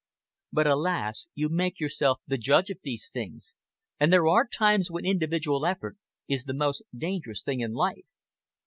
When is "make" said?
1.47-1.79